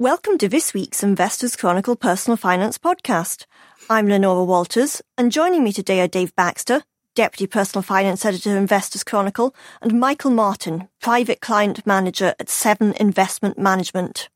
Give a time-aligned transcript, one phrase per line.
[0.00, 3.44] Welcome to this week's Investors Chronicle Personal Finance podcast.
[3.90, 6.84] I'm Leonora Walters, and joining me today are Dave Baxter,
[7.14, 12.94] Deputy Personal Finance Editor, of Investors Chronicle, and Michael Martin, Private Client Manager at Seven
[12.98, 14.30] Investment Management.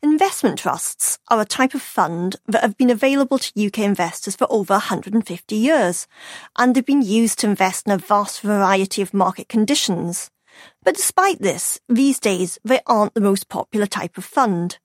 [0.00, 4.46] Investment trusts are a type of fund that have been available to UK investors for
[4.48, 6.06] over 150 years,
[6.56, 10.30] and they've been used to invest in a vast variety of market conditions.
[10.82, 14.78] But despite this, these days they aren't the most popular type of fund.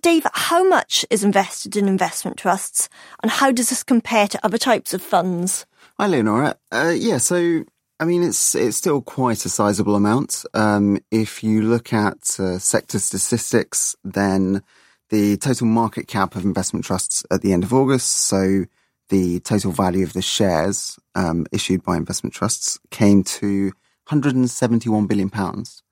[0.00, 2.88] Dave, how much is invested in investment trusts
[3.22, 5.66] and how does this compare to other types of funds?
[5.98, 6.56] Hi, Leonora.
[6.70, 7.64] Uh, yeah, so
[8.00, 10.44] I mean, it's it's still quite a sizable amount.
[10.54, 14.62] Um, if you look at uh, sector statistics, then
[15.10, 18.66] the total market cap of investment trusts at the end of August, so
[19.08, 23.72] the total value of the shares um, issued by investment trusts, came to
[24.08, 25.82] 171 billion pounds.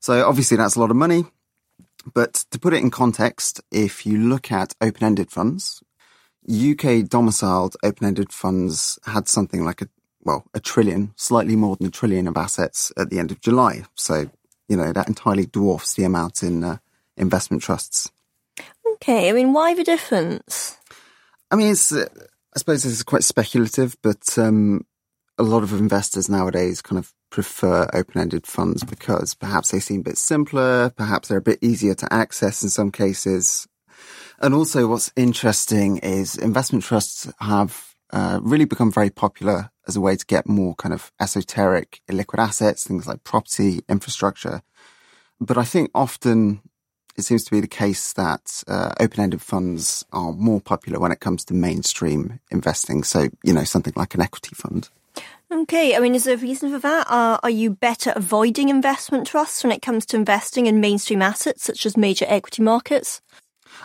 [0.00, 1.24] So obviously that's a lot of money.
[2.12, 5.82] But to put it in context, if you look at open-ended funds,
[6.48, 9.88] UK domiciled open-ended funds had something like a,
[10.22, 13.84] well, a trillion, slightly more than a trillion of assets at the end of July.
[13.94, 14.30] So,
[14.68, 16.76] you know, that entirely dwarfs the amount in uh,
[17.16, 18.10] investment trusts.
[18.94, 19.30] Okay.
[19.30, 20.76] I mean, why the difference?
[21.50, 22.06] I mean, it's, uh,
[22.54, 24.84] I suppose this is quite speculative, but, um,
[25.38, 30.04] a lot of investors nowadays kind of prefer open-ended funds because perhaps they seem a
[30.04, 33.66] bit simpler, perhaps they're a bit easier to access in some cases.
[34.38, 40.00] And also what's interesting is investment trusts have uh, really become very popular as a
[40.00, 44.62] way to get more kind of esoteric illiquid assets, things like property, infrastructure.
[45.40, 46.60] But I think often
[47.16, 51.18] it seems to be the case that uh, open-ended funds are more popular when it
[51.18, 53.02] comes to mainstream investing.
[53.02, 54.88] So, you know, something like an equity fund.
[55.50, 57.06] Okay, I mean, is there a reason for that?
[57.08, 61.62] Uh, are you better avoiding investment trusts when it comes to investing in mainstream assets
[61.62, 63.20] such as major equity markets?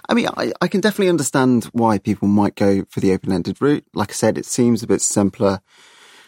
[0.07, 3.85] I mean, I, I can definitely understand why people might go for the open-ended route.
[3.93, 5.61] Like I said, it seems a bit simpler.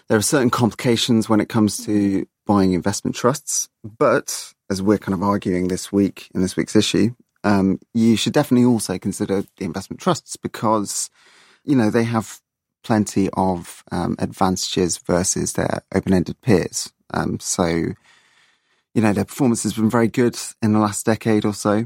[0.09, 5.13] There are certain complications when it comes to buying investment trusts, but as we're kind
[5.13, 9.65] of arguing this week in this week's issue, um, you should definitely also consider the
[9.65, 11.09] investment trusts because,
[11.63, 12.40] you know, they have
[12.83, 16.91] plenty of um, advantages versus their open-ended peers.
[17.13, 21.53] Um, so, you know, their performance has been very good in the last decade or
[21.53, 21.85] so.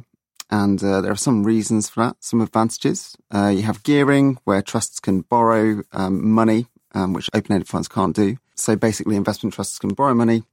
[0.51, 3.15] And uh, there are some reasons for that, some advantages.
[3.33, 8.15] Uh, you have gearing, where trusts can borrow um, money, um, which open-ended funds can't
[8.15, 8.37] do.
[8.55, 10.43] So basically, investment trusts can borrow money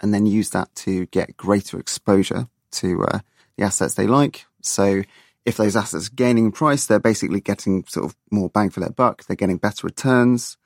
[0.00, 3.18] and then use that to get greater exposure to uh,
[3.56, 4.46] the assets they like.
[4.62, 5.02] So
[5.44, 8.90] if those assets are gaining price, they're basically getting sort of more bang for their
[8.90, 9.24] buck.
[9.24, 10.56] They're getting better returns.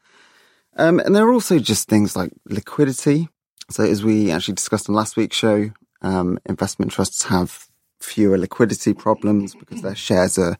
[0.76, 3.28] Um, and there are also just things like liquidity.
[3.70, 5.70] So as we actually discussed in last week's show,
[6.02, 7.68] um, investment trusts have
[8.00, 10.58] fewer liquidity problems because their shares are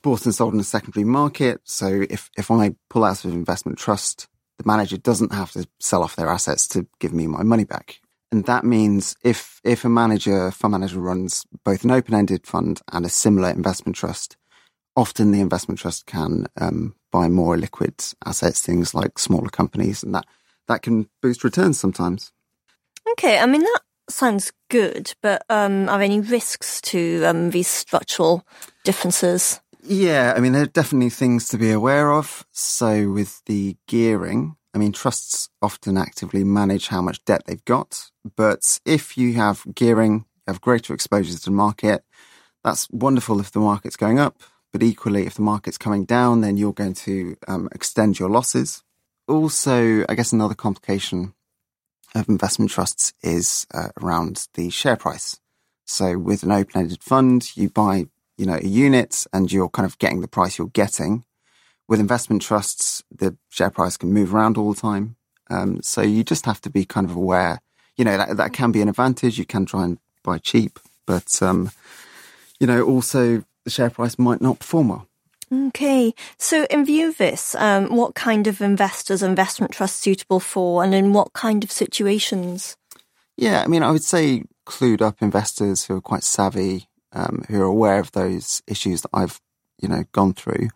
[0.00, 1.60] bought and sold in a secondary market.
[1.64, 5.66] So if, if I pull out of an investment trust, the manager doesn't have to
[5.80, 8.00] sell off their assets to give me my money back.
[8.30, 13.06] And that means if, if a manager, fund manager runs both an open-ended fund and
[13.06, 14.36] a similar investment trust,
[14.96, 17.94] often the investment trust can um, buy more liquid
[18.26, 20.26] assets, things like smaller companies, and that,
[20.66, 22.32] that can boost returns sometimes.
[23.12, 23.80] Okay, I mean, that
[24.10, 28.46] sounds good, but um, are there any risks to um, these structural
[28.84, 29.60] differences?
[29.82, 32.44] Yeah, I mean, there are definitely things to be aware of.
[32.52, 38.10] So with the gearing, I mean, trusts often actively manage how much debt they've got,
[38.36, 42.04] but if you have gearing, you have greater exposure to the market,
[42.62, 44.40] that's wonderful if the market's going up,
[44.72, 48.82] but equally, if the market's coming down, then you're going to um, extend your losses.
[49.26, 51.34] Also, I guess another complication
[52.14, 55.40] of investment trusts is uh, around the share price.
[55.84, 59.98] So with an open-ended fund, you buy, you know, a unit and you're kind of
[59.98, 61.24] getting the price you're getting
[61.88, 65.16] with investment trusts, the share price can move around all the time.
[65.50, 67.60] Um, so you just have to be kind of aware.
[67.96, 69.38] You know, that, that can be an advantage.
[69.38, 71.70] You can try and buy cheap, but, um,
[72.60, 75.08] you know, also the share price might not perform well.
[75.50, 76.14] Okay.
[76.36, 80.94] So in view of this, um, what kind of investors investment trusts suitable for and
[80.94, 82.76] in what kind of situations?
[83.38, 87.62] Yeah, I mean, I would say clued up investors who are quite savvy, um, who
[87.62, 89.40] are aware of those issues that I've,
[89.80, 90.68] you know, gone through.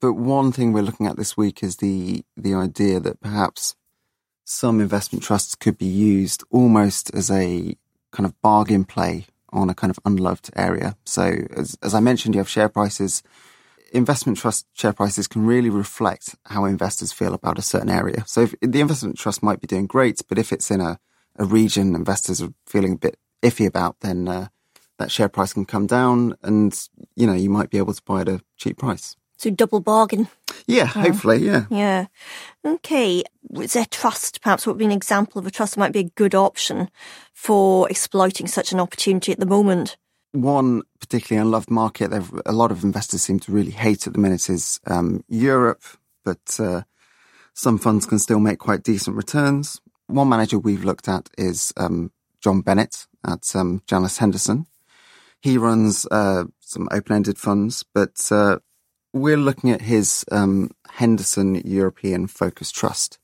[0.00, 3.76] But one thing we're looking at this week is the the idea that perhaps
[4.44, 7.76] some investment trusts could be used almost as a
[8.10, 10.96] kind of bargain play on a kind of unloved area.
[11.04, 13.22] So as, as I mentioned, you have share prices.
[13.92, 18.24] Investment trust share prices can really reflect how investors feel about a certain area.
[18.26, 20.98] So if, the investment trust might be doing great, but if it's in a,
[21.36, 24.48] a region investors are feeling a bit iffy about, then uh,
[24.98, 28.20] that share price can come down and, you know, you might be able to buy
[28.20, 29.16] at a cheap price.
[29.40, 30.28] So double bargain.
[30.66, 31.64] Yeah, hopefully, yeah.
[31.70, 32.08] Yeah.
[32.62, 33.24] Okay.
[33.54, 34.42] Is there trust?
[34.42, 36.90] Perhaps what would be an example of a trust that might be a good option
[37.32, 39.96] for exploiting such an opportunity at the moment?
[40.32, 44.18] One particularly unloved market that a lot of investors seem to really hate at the
[44.18, 45.84] minute is um, Europe,
[46.22, 46.82] but uh,
[47.54, 49.80] some funds can still make quite decent returns.
[50.06, 52.12] One manager we've looked at is um,
[52.42, 54.66] John Bennett at um, Janus Henderson.
[55.40, 58.58] He runs uh, some open-ended funds, but uh,
[59.12, 63.18] we're looking at his um, Henderson European Focus Trust.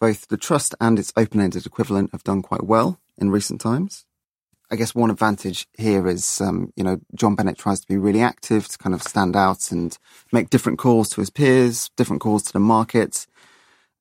[0.00, 4.04] Both the trust and its open-ended equivalent have done quite well in recent times.
[4.70, 8.20] I guess one advantage here is, um, you know, John Bennett tries to be really
[8.20, 9.96] active to kind of stand out and
[10.30, 13.26] make different calls to his peers, different calls to the market.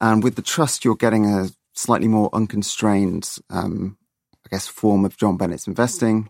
[0.01, 3.97] And with the trust, you're getting a slightly more unconstrained, um,
[4.45, 6.29] I guess, form of John Bennett's investing.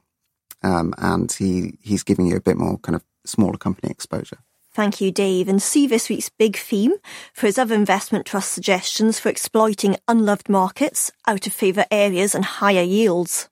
[0.63, 4.37] Um, and he, he's giving you a bit more kind of smaller company exposure.
[4.77, 5.47] Thank you, Dave.
[5.47, 6.93] And see this week's big theme
[7.33, 12.45] for his other investment trust suggestions for exploiting unloved markets, out of favour areas and
[12.45, 13.49] higher yields.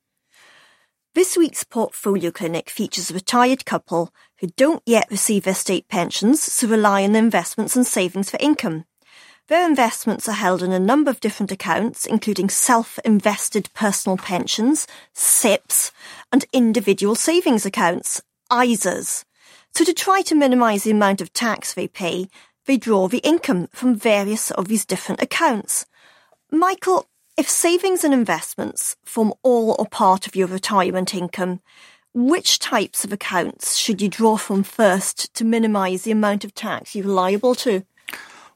[1.15, 6.43] This week's portfolio clinic features a retired couple who don't yet receive their state pensions,
[6.43, 8.85] so rely on their investments and savings for income.
[9.47, 14.85] Their investments are held in a number of different accounts, including self-invested personal pensions,
[15.15, 15.91] SIPPs,
[16.31, 18.21] and individual savings accounts,
[18.51, 19.25] ISAs.
[19.75, 22.29] So to try to minimise the amount of tax they pay,
[22.65, 25.85] they draw the income from various of these different accounts.
[26.49, 31.59] Michael, if savings and investments form all or part of your retirement income,
[32.13, 36.95] which types of accounts should you draw from first to minimise the amount of tax
[36.95, 37.83] you're liable to?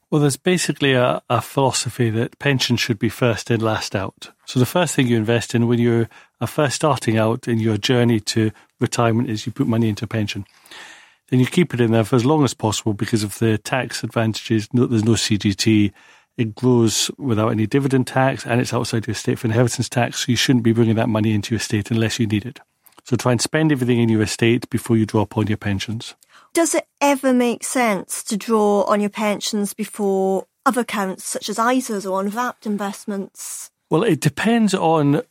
[0.09, 4.31] Well, there's basically a, a, philosophy that pensions should be first in, last out.
[4.45, 6.07] So the first thing you invest in when you're
[6.39, 10.07] uh, first starting out in your journey to retirement is you put money into a
[10.07, 10.45] pension
[11.29, 14.03] then you keep it in there for as long as possible because of the tax
[14.03, 14.67] advantages.
[14.73, 15.91] No, there's no CGT.
[16.37, 20.25] It grows without any dividend tax and it's outside your estate for inheritance tax.
[20.25, 22.59] So you shouldn't be bringing that money into your estate unless you need it.
[23.03, 26.15] So try and spend everything in your estate before you draw upon your pensions.
[26.53, 31.57] Does it ever make sense to draw on your pensions before other accounts such as
[31.57, 33.71] ISAs or unwrapped investments?
[33.89, 35.21] Well, it depends on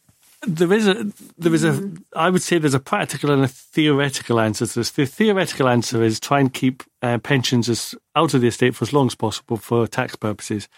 [0.47, 1.07] there is a
[1.37, 2.03] there is a mm.
[2.15, 4.91] I would say there's a practical and a theoretical answer to this.
[4.91, 8.85] The theoretical answer is try and keep uh, pensions as out of the estate for
[8.85, 10.69] as long as possible for tax purposes.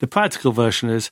[0.00, 1.10] The practical version is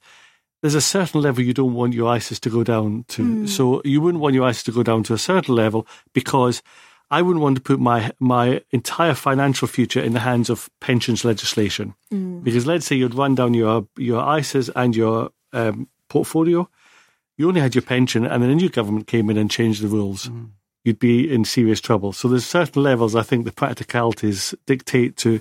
[0.61, 3.23] there's a certain level you don't want your ISAs to go down to.
[3.23, 3.49] Mm.
[3.49, 6.63] So you wouldn't want your ISAs to go down to a certain level because
[7.11, 11.25] I wouldn't want to put my my entire financial future in the hands of pensions
[11.25, 11.95] legislation.
[12.13, 12.45] Mm.
[12.45, 16.69] Because let's say you'd run down your your ISAs and your um, portfolio
[17.37, 19.89] you only had your pension, and then a new government came in and changed the
[19.89, 20.27] rules.
[20.29, 20.51] Mm.
[20.85, 22.13] You'd be in serious trouble.
[22.13, 25.41] So there's certain levels I think the practicalities dictate to,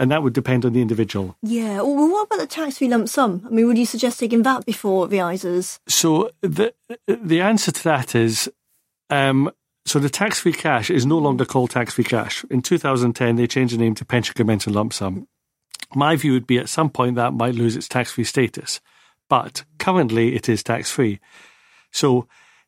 [0.00, 1.36] and that would depend on the individual.
[1.42, 1.80] Yeah.
[1.80, 3.44] Well, what about the tax-free lump sum?
[3.46, 5.78] I mean, would you suggest taking that before the ISAs?
[5.86, 6.74] So the
[7.06, 8.50] the answer to that is.
[9.10, 9.50] Um,
[9.86, 12.44] so the tax-free cash is no longer called tax-free cash.
[12.50, 15.26] In 2010, they changed the name to pension commencement lump sum.
[15.94, 18.82] My view would be at some point that might lose its tax-free status
[19.28, 21.20] but currently it is tax free.
[21.90, 22.26] So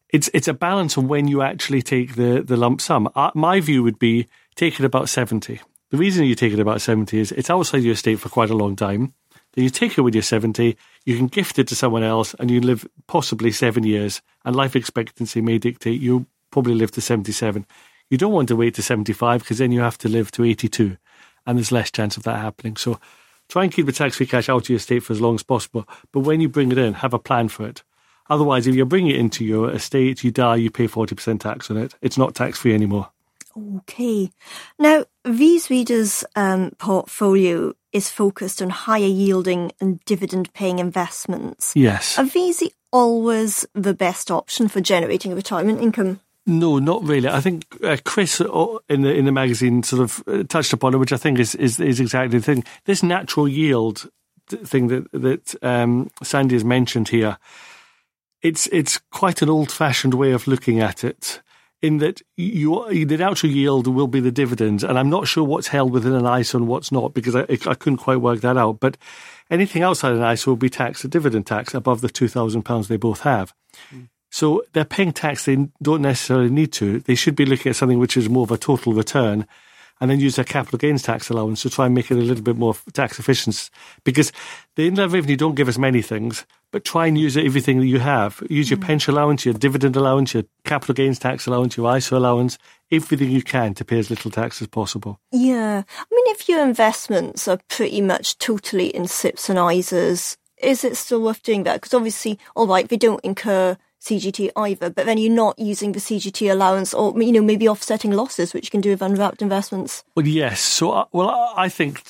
[0.08, 3.08] it's it's a balance on when you actually take the the lump sum.
[3.14, 5.60] Uh, my view would be take it about seventy.
[5.90, 8.56] The reason you take it about seventy is it's outside your estate for quite a
[8.56, 9.14] long time.
[9.52, 10.76] Then you take it when you're seventy.
[11.04, 14.22] You can gift it to someone else, and you live possibly seven years.
[14.44, 17.66] And life expectancy may dictate you probably live to seventy-seven.
[18.08, 20.96] You don't want to wait to seventy-five because then you have to live to eighty-two,
[21.46, 22.76] and there's less chance of that happening.
[22.76, 23.00] So
[23.50, 25.42] Try and keep the tax free cash out of your estate for as long as
[25.42, 25.86] possible.
[26.12, 27.82] But when you bring it in, have a plan for it.
[28.28, 31.76] Otherwise, if you bring it into your estate, you die, you pay 40% tax on
[31.76, 31.96] it.
[32.00, 33.10] It's not tax free anymore.
[33.78, 34.30] Okay.
[34.78, 41.72] Now, these readers' um, portfolio is focused on higher yielding and dividend paying investments.
[41.74, 42.16] Yes.
[42.20, 46.20] Are these always the best option for generating a retirement income?
[46.46, 47.28] No, not really.
[47.28, 50.94] I think uh, Chris uh, in the in the magazine sort of uh, touched upon
[50.94, 52.64] it, which I think is, is is exactly the thing.
[52.86, 54.10] This natural yield
[54.48, 57.38] thing that that um, Sandy has mentioned here,
[58.42, 61.42] it's it's quite an old fashioned way of looking at it.
[61.82, 65.68] In that you, the natural yield will be the dividends, and I'm not sure what's
[65.68, 68.80] held within an ISA and what's not because I, I couldn't quite work that out.
[68.80, 68.98] But
[69.50, 72.88] anything outside an ISA will be taxed at dividend tax above the two thousand pounds
[72.88, 73.54] they both have.
[73.94, 74.08] Mm.
[74.30, 77.00] So they're paying tax they don't necessarily need to.
[77.00, 79.46] They should be looking at something which is more of a total return.
[80.00, 82.42] and then use their capital gains tax allowance to try and make it a little
[82.42, 83.70] bit more tax efficient.
[84.02, 84.32] Because
[84.76, 87.98] the inland revenue don't give us many things, but try and use everything that you
[87.98, 88.42] have.
[88.48, 88.86] Use your mm.
[88.86, 92.56] pension allowance, your dividend allowance, your capital gains tax allowance, your ISA allowance,
[92.90, 95.20] everything you can to pay as little tax as possible.
[95.32, 95.82] Yeah.
[95.86, 100.96] I mean, if your investments are pretty much totally in SIPPs and ISAs, is it
[100.96, 101.74] still worth doing that?
[101.74, 106.00] Because obviously, all right, they don't incur CGT either, but then you're not using the
[106.00, 110.04] CGT allowance or, you know, maybe offsetting losses, which you can do with unwrapped investments.
[110.14, 110.60] Well, yes.
[110.60, 112.02] So, uh, well, I think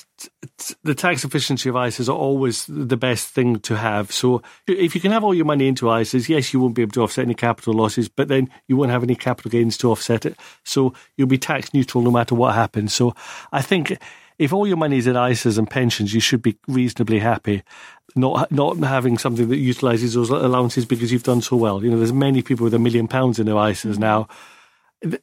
[0.83, 4.11] the tax efficiency of ISAs are always the best thing to have.
[4.11, 6.93] So if you can have all your money into ISAs, yes, you won't be able
[6.93, 10.25] to offset any capital losses, but then you won't have any capital gains to offset
[10.25, 10.37] it.
[10.63, 12.93] So you'll be tax neutral no matter what happens.
[12.93, 13.15] So
[13.51, 13.97] I think
[14.41, 17.61] if all your money is in ISAs and pensions, you should be reasonably happy.
[18.15, 21.83] Not not having something that utilises those allowances because you've done so well.
[21.83, 24.01] You know, there's many people with a million pounds in their ISAs mm-hmm.
[24.01, 24.27] now.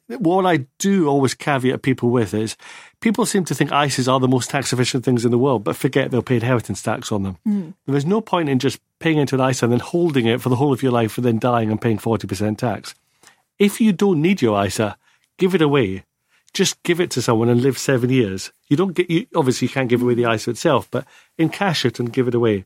[0.07, 2.55] What I do always caveat people with is
[3.01, 5.75] people seem to think ISAs are the most tax efficient things in the world, but
[5.75, 7.37] forget they'll pay inheritance tax on them.
[7.45, 7.73] Mm.
[7.87, 10.55] There's no point in just paying into an ISA and then holding it for the
[10.55, 12.95] whole of your life and then dying and paying 40% tax.
[13.57, 14.97] If you don't need your ISA,
[15.37, 16.03] give it away
[16.53, 18.51] just give it to someone and live seven years.
[18.69, 20.35] You don't get, you, obviously, you can't give away the mm.
[20.35, 21.05] ISA itself, but
[21.37, 22.65] encash it and give it away.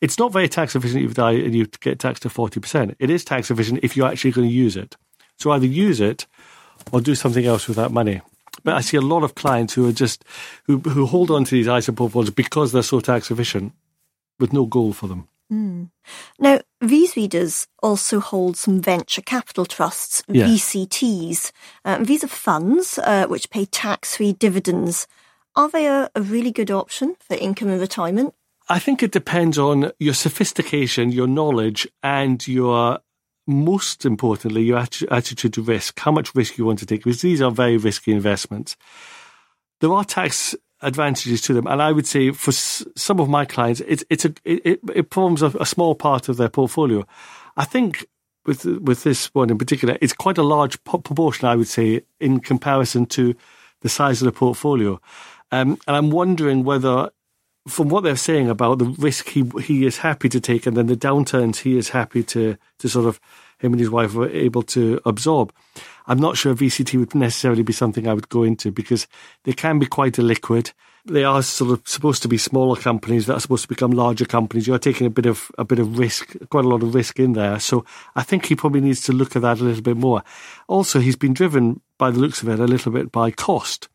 [0.00, 2.96] It's not very tax efficient if you die and you get taxed to 40%.
[2.98, 4.96] It is tax efficient if you're actually going to use it.
[5.38, 6.26] So either use it
[6.92, 8.20] or do something else with that money.
[8.64, 10.24] But I see a lot of clients who are just,
[10.64, 13.72] who, who hold on to these ISA portfolios because they're so tax efficient
[14.38, 15.28] with no goal for them.
[15.52, 15.90] Mm.
[16.38, 20.46] Now, these readers also hold some venture capital trusts, yeah.
[20.46, 21.52] VCTs.
[21.84, 25.06] Uh, these are funds uh, which pay tax free dividends.
[25.54, 28.34] Are they a, a really good option for income and retirement?
[28.68, 33.00] I think it depends on your sophistication, your knowledge, and your
[33.46, 34.78] most importantly, your
[35.10, 38.12] attitude to risk, how much risk you want to take, because these are very risky
[38.12, 38.76] investments.
[39.80, 41.66] There are tax advantages to them.
[41.66, 45.42] And I would say for some of my clients, it's it's a it, it forms
[45.42, 47.06] a, a small part of their portfolio.
[47.56, 48.06] I think
[48.44, 51.48] with with this one in particular, it's quite a large proportion.
[51.48, 53.34] I would say in comparison to
[53.80, 55.00] the size of the portfolio.
[55.50, 57.10] Um, and I'm wondering whether,
[57.68, 60.86] from what they're saying about the risk he he is happy to take, and then
[60.86, 63.20] the downturns he is happy to to sort of
[63.62, 65.52] him and his wife were able to absorb.
[66.06, 69.06] I'm not sure VCT would necessarily be something I would go into because
[69.44, 70.72] they can be quite a liquid.
[71.04, 74.24] They are sort of supposed to be smaller companies that are supposed to become larger
[74.24, 74.66] companies.
[74.66, 77.32] You're taking a bit of a bit of risk, quite a lot of risk in
[77.32, 77.58] there.
[77.58, 80.22] So I think he probably needs to look at that a little bit more.
[80.68, 83.88] Also, he's been driven by the looks of it a little bit by cost.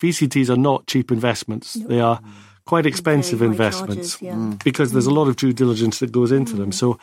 [0.00, 1.74] VCTs are not cheap investments.
[1.74, 2.20] They are
[2.64, 4.34] quite expensive investments charges, yeah.
[4.34, 4.62] Mm.
[4.62, 6.58] because there's a lot of due diligence that goes into mm.
[6.58, 6.72] them.
[6.72, 6.98] So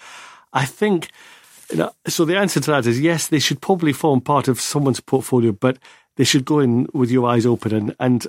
[0.53, 1.09] I think
[2.07, 5.51] so the answer to that is yes, they should probably form part of someone's portfolio,
[5.51, 5.77] but
[6.17, 7.73] they should go in with your eyes open.
[7.73, 8.27] And, and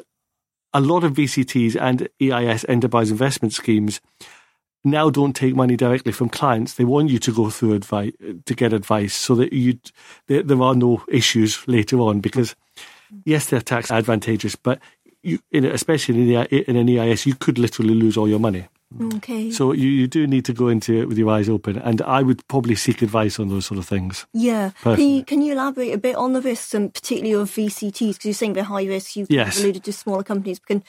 [0.73, 4.01] a lot of VCTs and EIS enterprise investment schemes
[4.85, 6.75] now don't take money directly from clients.
[6.75, 8.13] They want you to go through advice
[8.45, 9.79] to get advice so that you
[10.29, 12.55] there, are no issues later on because
[13.25, 14.81] yes, they're tax advantageous, but
[15.23, 18.69] you, in, especially in, the, in an EIS, you could literally lose all your money.
[19.17, 19.51] Okay.
[19.51, 22.23] So you, you do need to go into it with your eyes open, and I
[22.23, 24.27] would probably seek advice on those sort of things.
[24.33, 24.71] Yeah.
[24.83, 28.15] Can you, can you elaborate a bit on the risks, and particularly of VCTs?
[28.15, 29.17] Because you're saying they're high risk.
[29.17, 29.61] You've yes.
[29.61, 30.61] alluded to smaller companies.
[30.61, 30.85] Can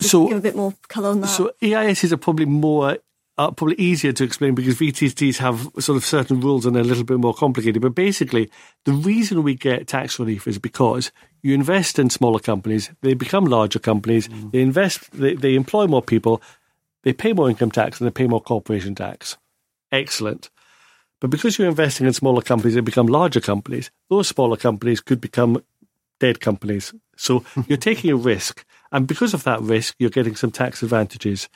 [0.00, 1.28] so, give a bit more colour on that?
[1.28, 2.98] So EISs are probably more
[3.38, 6.86] uh, probably easier to explain because VCTs have sort of certain rules and they're a
[6.86, 7.82] little bit more complicated.
[7.82, 8.50] But basically,
[8.84, 11.12] the reason we get tax relief is because
[11.42, 14.52] you invest in smaller companies, they become larger companies, mm.
[14.52, 16.40] they invest, they, they employ more people,
[17.06, 19.38] they pay more income tax and they pay more corporation tax.
[19.92, 20.50] Excellent.
[21.20, 23.92] But because you're investing in smaller companies, they become larger companies.
[24.10, 25.62] Those smaller companies could become
[26.18, 26.92] dead companies.
[27.16, 28.64] So you're taking a risk.
[28.90, 31.48] And because of that risk, you're getting some tax advantages.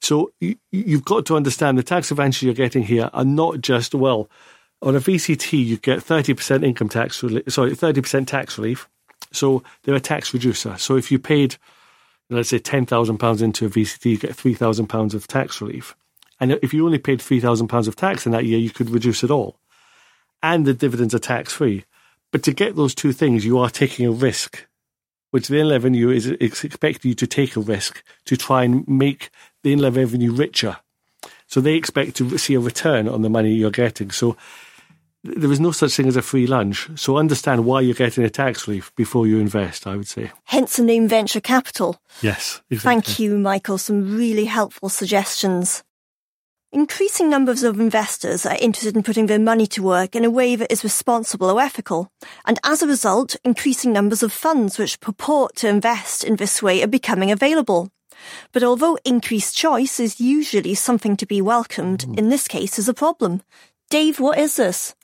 [0.00, 3.94] So you, have got to understand the tax advantages you're getting here are not just,
[3.94, 4.28] well,
[4.82, 8.88] on a VCT, you get 30% income tax, sorry, 30% tax relief.
[9.30, 10.76] So they're a tax reducer.
[10.78, 11.58] So if you paid
[12.36, 15.96] let's say £10,000 into a VCT, you get £3,000 of tax relief.
[16.38, 19.30] And if you only paid £3,000 of tax in that year, you could reduce it
[19.30, 19.58] all.
[20.42, 21.84] And the dividends are tax free.
[22.32, 24.66] But to get those two things, you are taking a risk,
[25.32, 29.30] which the inland revenue is, expecting you to take a risk to try and make
[29.62, 30.76] the inland revenue richer.
[31.46, 34.12] So they expect to see a return on the money you're getting.
[34.12, 34.36] So
[35.22, 36.88] there is no such thing as a free lunch.
[36.96, 40.30] So understand why you're getting a tax relief before you invest, I would say.
[40.44, 42.00] Hence the name venture capital.
[42.22, 42.78] Yes, exactly.
[42.78, 43.78] Thank you, Michael.
[43.78, 45.82] Some really helpful suggestions.
[46.72, 50.54] Increasing numbers of investors are interested in putting their money to work in a way
[50.54, 52.12] that is responsible or ethical,
[52.46, 56.80] and as a result, increasing numbers of funds which purport to invest in this way
[56.80, 57.90] are becoming available.
[58.52, 62.14] But although increased choice is usually something to be welcomed, hmm.
[62.14, 63.42] in this case is a problem.
[63.90, 64.94] Dave, what is this?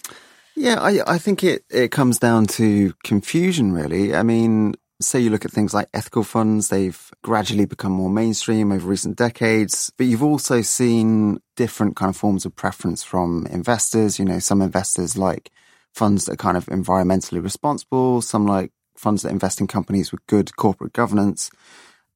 [0.54, 4.14] Yeah, I, I think it, it comes down to confusion, really.
[4.14, 8.72] I mean, say you look at things like ethical funds, they've gradually become more mainstream
[8.72, 14.18] over recent decades, but you've also seen different kind of forms of preference from investors.
[14.18, 15.50] You know, some investors like
[15.92, 20.26] funds that are kind of environmentally responsible, some like funds that invest in companies with
[20.26, 21.50] good corporate governance.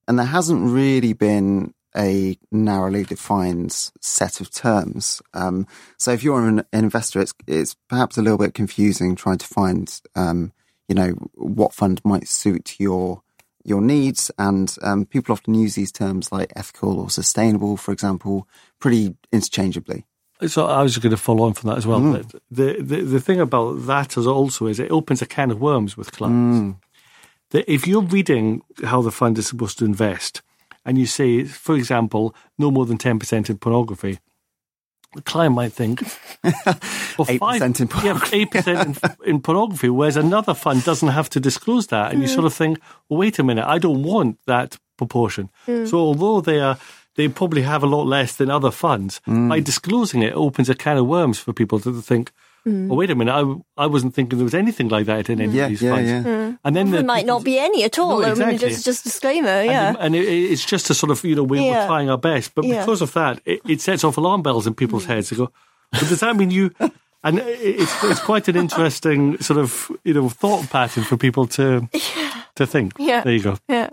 [0.08, 5.20] And there hasn't really been a narrowly defined set of terms.
[5.34, 5.66] Um,
[5.98, 10.00] so if you're an, investor, it's, it's perhaps a little bit confusing trying to find,
[10.14, 10.52] um,
[10.88, 13.22] you know, what fund might suit your
[13.62, 14.30] your needs.
[14.38, 20.06] And um, people often use these terms like ethical or sustainable, for example, pretty interchangeably.
[20.46, 22.00] So I was going to follow on from that as well.
[22.00, 22.40] Mm.
[22.50, 25.96] The, the the thing about that is also is it opens a can of worms
[25.96, 26.60] with clients.
[26.60, 26.76] Mm.
[27.50, 30.40] That if you're reading how the fund is supposed to invest,
[30.84, 34.18] and you say, for example, no more than ten percent in pornography,
[35.14, 36.02] the client might think,
[36.44, 41.28] well, eight percent in pornography, yeah, eight percent in, pornography, whereas another fund doesn't have
[41.30, 42.22] to disclose that, and mm.
[42.22, 45.50] you sort of think, well, wait a minute, I don't want that proportion.
[45.66, 45.88] Mm.
[45.88, 46.78] So although they are,
[47.16, 49.20] they probably have a lot less than other funds.
[49.26, 49.48] Mm.
[49.48, 52.30] By disclosing it, it opens a can of worms for people to think,
[52.66, 52.90] Mm.
[52.90, 53.32] Oh, wait a minute.
[53.32, 55.94] I, I wasn't thinking there was anything like that in any yeah, of these yeah,
[55.94, 56.10] funds.
[56.10, 56.22] Yeah.
[56.22, 56.58] Mm.
[56.64, 58.20] And then there might not be any at all.
[58.20, 58.44] No, exactly.
[58.44, 59.88] I mean, just, just disclaimer, yeah.
[59.88, 61.82] And, and it, it's just a sort of, you know, we, yeah.
[61.82, 62.54] we're trying our best.
[62.54, 62.80] But yeah.
[62.80, 65.08] because of that, it, it, sets off alarm bells in people's mm.
[65.08, 65.30] heads.
[65.30, 65.50] They go,
[65.90, 66.70] but does that mean you.
[67.22, 71.86] And it's it's quite an interesting sort of you know thought pattern for people to
[71.92, 72.00] yeah.
[72.56, 72.92] To think.
[72.98, 73.56] Yeah, there you go.
[73.68, 73.88] Yeah,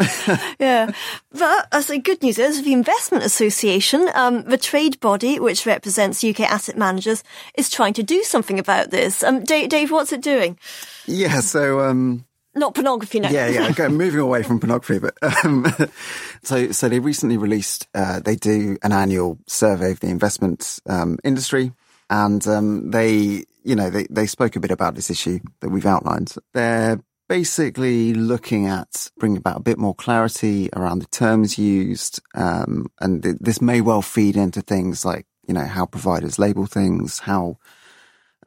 [0.59, 0.91] yeah.
[1.31, 6.23] But as the good news is, the Investment Association, um, the trade body which represents
[6.23, 7.23] UK asset managers,
[7.55, 9.23] is trying to do something about this.
[9.23, 10.57] Um, Dave, Dave what's it doing?
[11.05, 13.29] Yeah, so um, not pornography now.
[13.29, 13.69] Yeah, yeah.
[13.69, 15.65] Okay, moving away from pornography, but um,
[16.43, 17.87] so so they recently released.
[17.93, 21.71] Uh, they do an annual survey of the investment um, industry
[22.09, 25.85] and um, they, you know, they, they spoke a bit about this issue that we've
[25.85, 26.33] outlined.
[26.53, 32.87] They're basically looking at bringing about a bit more clarity around the terms used, um,
[32.99, 37.19] and th- this may well feed into things like, you know, how providers label things,
[37.19, 37.57] how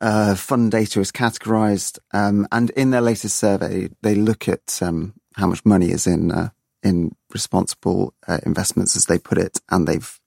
[0.00, 5.14] uh, fund data is categorized, um, and in their latest survey, they look at um,
[5.34, 6.48] how much money is in uh,
[6.82, 10.18] in responsible uh, investments, as they put it, and they've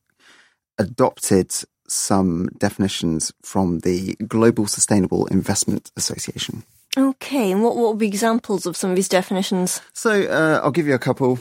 [0.78, 1.52] adopted
[1.88, 6.64] some definitions from the Global Sustainable Investment Association.
[6.98, 9.82] Okay, and what, what would be examples of some of these definitions?
[9.94, 11.40] So uh, I'll give you a couple.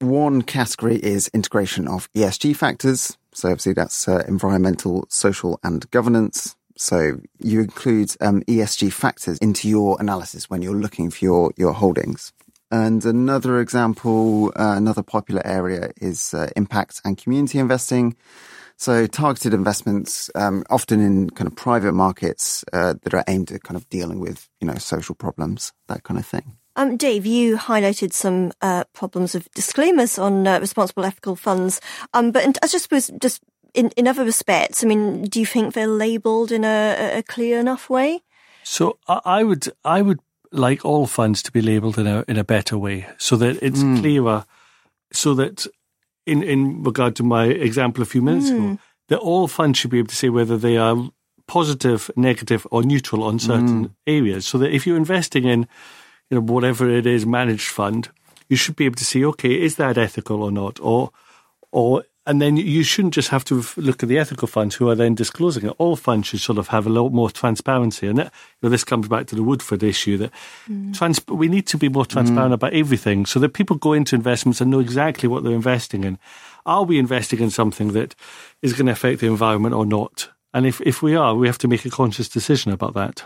[0.00, 3.16] One category is integration of ESG factors.
[3.32, 6.56] So obviously that's uh, environmental, social, and governance.
[6.76, 11.72] So you include um, ESG factors into your analysis when you're looking for your, your
[11.72, 12.32] holdings.
[12.70, 18.16] And another example, uh, another popular area is uh, impact and community investing.
[18.76, 23.62] So targeted investments, um, often in kind of private markets uh, that are aimed at
[23.62, 26.56] kind of dealing with, you know, social problems, that kind of thing.
[26.76, 31.80] Um, Dave, you highlighted some uh, problems of disclaimers on uh, responsible ethical funds,
[32.12, 33.42] um, but in, I just suppose just
[33.74, 37.60] in, in other respects, I mean, do you think they're labelled in a, a, clear
[37.60, 38.22] enough way?
[38.64, 42.44] So I would I would like all funds to be labelled in a in a
[42.44, 44.00] better way, so that it's mm.
[44.00, 44.46] clearer,
[45.12, 45.66] so that
[46.26, 48.56] in, in regard to my example a few minutes mm.
[48.56, 48.74] ago, hmm.
[49.08, 50.96] that all funds should be able to say whether they are
[51.46, 53.94] positive, negative, or neutral on certain mm.
[54.06, 54.46] areas.
[54.46, 55.68] So that if you're investing in,
[56.30, 58.08] you know, whatever it is, managed fund,
[58.48, 61.10] you should be able to see, okay, is that ethical or not, or
[61.70, 64.94] or and then you shouldn't just have to look at the ethical funds who are
[64.94, 65.74] then disclosing it.
[65.78, 68.06] All funds should sort of have a lot more transparency.
[68.06, 68.30] And that, you
[68.62, 70.32] know, this comes back to the Woodford issue that
[70.68, 70.96] mm.
[70.96, 72.54] trans- we need to be more transparent mm.
[72.54, 76.18] about everything so that people go into investments and know exactly what they're investing in.
[76.64, 78.14] Are we investing in something that
[78.62, 80.30] is going to affect the environment or not?
[80.54, 83.22] And if, if we are, we have to make a conscious decision about that.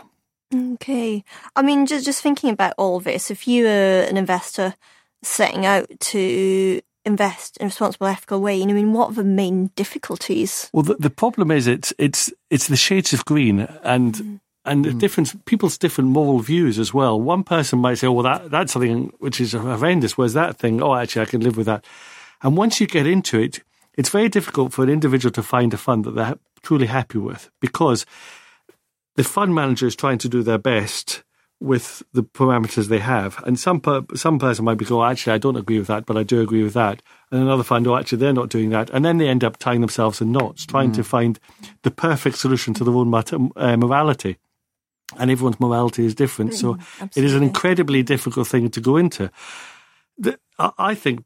[0.53, 1.23] Okay.
[1.55, 4.75] I mean, just, just thinking about all this, if you were an investor
[5.21, 8.61] setting out to invest in a responsible, ethical way?
[8.61, 10.69] And I mean, what are the main difficulties?
[10.73, 14.15] Well, the, the problem is it's it's it's the shades of green and.
[14.15, 14.39] Mm.
[14.65, 14.99] And mm.
[14.99, 17.19] different people's different moral views as well.
[17.19, 20.83] One person might say, "Oh, well, that that's something which is horrendous." Whereas that thing,
[20.83, 21.85] oh, actually, I can live with that.
[22.43, 25.77] And once you get into it, it's very difficult for an individual to find a
[25.77, 28.05] fund that they're truly happy with because
[29.15, 31.23] the fund manager is trying to do their best
[31.59, 33.41] with the parameters they have.
[33.45, 36.05] And some per, some person might be going, oh, actually, I don't agree with that,
[36.05, 37.01] but I do agree with that.
[37.31, 38.89] And another find, oh, actually, they're not doing that.
[38.91, 40.95] And then they end up tying themselves in knots, trying mm.
[40.95, 41.39] to find
[41.83, 44.37] the perfect solution to their own uh, morality.
[45.17, 46.51] And everyone's morality is different.
[46.51, 47.21] Mm, so absolutely.
[47.21, 49.31] it is an incredibly difficult thing to go into.
[50.17, 51.23] The, I think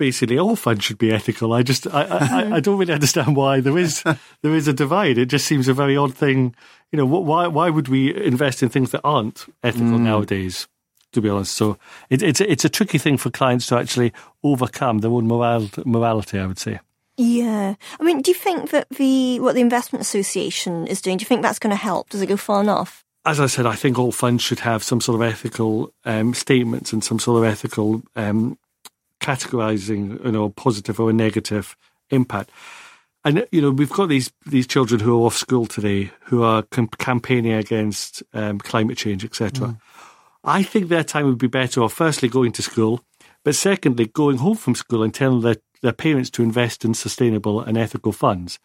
[0.00, 1.52] basically all funds should be ethical.
[1.52, 4.02] I just I, I, I, don't really understand why there is
[4.42, 5.18] there is a divide.
[5.18, 6.56] It just seems a very odd thing.
[6.90, 10.00] You know, why why would we invest in things that aren't ethical mm.
[10.00, 10.66] nowadays?
[11.12, 11.76] To be honest, so
[12.08, 16.38] it, it's it's a tricky thing for clients to actually overcome their own moral, morality.
[16.38, 16.80] I would say.
[17.16, 21.18] Yeah, I mean, do you think that the what the investment association is doing?
[21.18, 22.08] Do you think that's going to help?
[22.08, 23.04] Does it go far enough?
[23.26, 26.92] as I said, I think all funds should have some sort of ethical um, statements
[26.92, 28.56] and some sort of ethical um,
[29.20, 31.76] categorizing, you know, positive or a negative
[32.10, 32.50] impact.
[33.24, 36.62] And you know, we've got these these children who are off school today, who are
[36.98, 39.68] campaigning against um, climate change, etc.
[39.68, 39.80] Mm.
[40.42, 43.04] I think their time would be better off, firstly, going to school,
[43.44, 47.60] but secondly, going home from school and telling their, their parents to invest in sustainable
[47.60, 48.58] and ethical funds.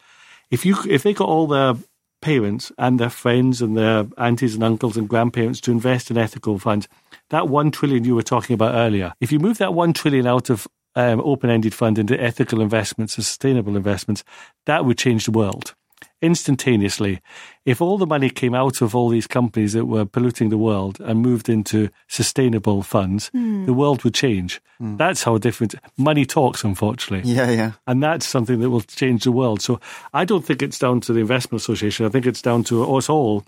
[0.51, 1.75] If you if they got all their
[2.21, 6.59] parents and their friends and their aunties and uncles and grandparents to invest in ethical
[6.59, 6.87] funds,
[7.29, 10.49] that one trillion you were talking about earlier, if you move that one trillion out
[10.49, 14.23] of um, open-ended fund into ethical investments and sustainable investments,
[14.65, 15.75] that would change the world
[16.21, 17.21] instantaneously.
[17.65, 20.99] If all the money came out of all these companies that were polluting the world
[20.99, 23.65] and moved into sustainable funds, mm.
[23.65, 24.61] the world would change.
[24.81, 24.97] Mm.
[24.97, 27.29] That's how different money talks, unfortunately.
[27.29, 27.71] Yeah, yeah.
[27.87, 29.61] And that's something that will change the world.
[29.61, 29.79] So
[30.13, 32.05] I don't think it's down to the investment association.
[32.05, 33.43] I think it's down to us all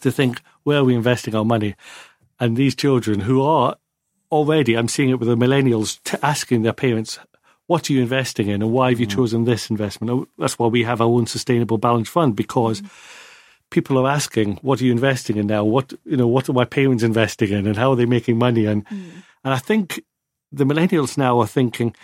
[0.00, 1.74] to think where are we investing our money?
[2.40, 3.76] And these children who are
[4.32, 7.18] already, I'm seeing it with the millennials, t- asking their parents,
[7.66, 9.14] what are you investing in and why have you mm.
[9.14, 10.10] chosen this investment?
[10.10, 12.90] Oh, that's why we have our own sustainable balance fund because mm.
[13.70, 15.64] people are asking, what are you investing in now?
[15.64, 18.66] What, you know, what are my parents investing in and how are they making money?
[18.66, 19.10] And, mm.
[19.44, 20.02] and I think
[20.50, 21.94] the millennials now are thinking,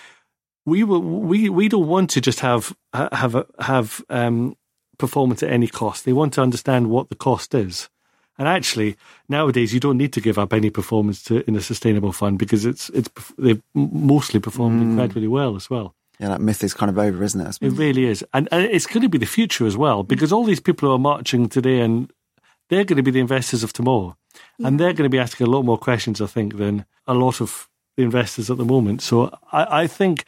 [0.65, 4.57] we will, we, we don't want to just have, have, have, um,
[4.99, 6.05] performance at any cost.
[6.05, 7.89] They want to understand what the cost is.
[8.39, 8.97] And actually,
[9.29, 12.65] nowadays you don't need to give up any performance to, in a sustainable fund because
[12.65, 14.91] it's it's they've mostly performed mm.
[14.91, 15.95] incredibly well as well.
[16.19, 17.59] Yeah, that myth is kind of over, isn't it?
[17.61, 20.45] It really is, and, and it's going to be the future as well because all
[20.45, 22.11] these people who are marching today and
[22.69, 24.17] they're going to be the investors of tomorrow,
[24.59, 24.67] yeah.
[24.67, 27.41] and they're going to be asking a lot more questions, I think, than a lot
[27.41, 29.03] of the investors at the moment.
[29.03, 30.25] So I, I think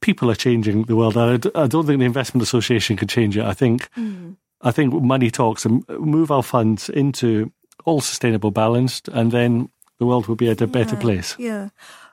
[0.00, 1.16] people are changing the world.
[1.16, 3.44] I, I don't think the investment association can change it.
[3.44, 4.36] I think mm.
[4.66, 7.52] I think money talks and move our funds into
[7.84, 11.36] all sustainable, balanced, and then the world will be at a better place.
[11.38, 11.68] Yeah.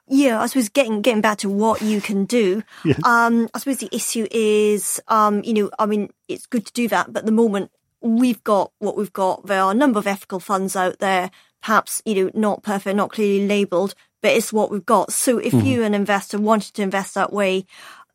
[0.07, 2.61] Yeah, I suppose getting getting back to what you can do.
[2.85, 2.99] Yes.
[3.05, 6.89] Um, I suppose the issue is, um, you know, I mean, it's good to do
[6.89, 9.45] that, but at the moment we've got what we've got.
[9.47, 13.11] There are a number of ethical funds out there, perhaps you know not perfect, not
[13.11, 15.11] clearly labelled, but it's what we've got.
[15.11, 15.65] So if mm.
[15.65, 17.65] you, an investor, wanted to invest that way,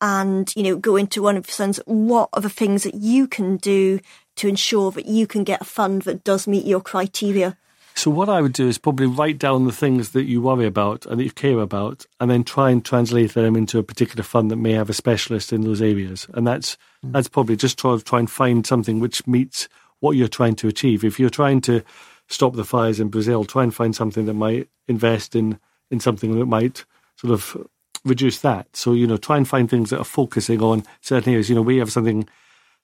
[0.01, 3.27] and you know go into one of your funds, what are the things that you
[3.27, 3.99] can do
[4.39, 7.57] to ensure that you can get a fund that does meet your criteria.
[7.99, 11.05] So what I would do is probably write down the things that you worry about
[11.07, 14.53] and that you care about, and then try and translate them into a particular fund
[14.53, 16.29] that may have a specialist in those areas.
[16.35, 17.13] And that's mm.
[17.13, 21.03] that's probably just try try and find something which meets what you're trying to achieve.
[21.03, 21.83] If you're trying to
[22.29, 25.59] stop the fires in Brazil, try and find something that might invest in
[25.91, 26.85] in something that might
[27.17, 27.57] sort of
[28.05, 28.77] reduce that.
[28.77, 31.49] So you know, try and find things that are focusing on certain areas.
[31.49, 32.29] You know, we have something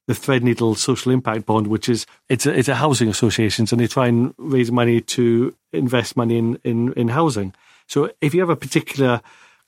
[0.07, 3.87] the Threadneedle Social Impact Bond, which is it's a, it's a housing association, and they
[3.87, 7.55] try and raise money to invest money in, in, in housing.
[7.87, 9.21] So if you have a particular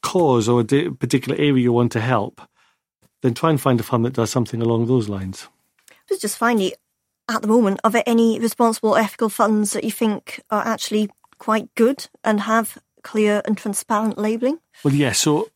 [0.02, 2.40] cause or a particular area you want to help,
[3.22, 5.48] then try and find a fund that does something along those lines.
[6.20, 6.74] Just finally,
[7.28, 11.74] at the moment, are there any responsible ethical funds that you think are actually quite
[11.74, 14.58] good and have clear and transparent labelling?
[14.84, 15.00] Well, yes.
[15.00, 15.48] Yeah, so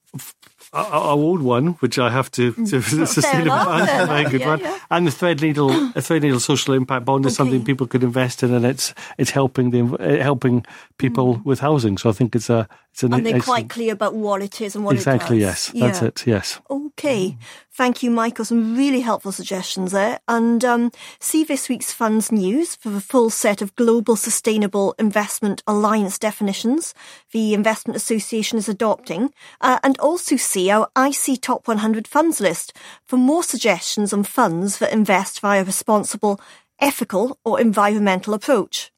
[0.72, 4.78] our old one, which I have to, to sustainable a very good yeah, one, yeah.
[4.90, 7.36] and the Threadneedle, a Threadneedle social impact bond is okay.
[7.36, 10.64] something people could invest in, and it's it's helping the uh, helping
[10.98, 11.44] people mm.
[11.44, 11.98] with housing.
[11.98, 14.74] So I think it's a it's an and they're quite clear about what it is
[14.74, 15.38] and what exactly.
[15.40, 16.26] Yes, that's it.
[16.26, 16.60] Yes.
[16.70, 17.36] Okay.
[17.72, 18.44] Thank you, Michael.
[18.44, 20.20] Some really helpful suggestions there.
[20.28, 25.62] And um, see this week's funds news for the full set of global sustainable investment
[25.66, 26.94] alliance definitions
[27.32, 33.16] the Investment Association is adopting, uh, and also our IC Top 100 funds list for
[33.16, 36.40] more suggestions on funds that invest via a responsible,
[36.80, 38.90] ethical, or environmental approach.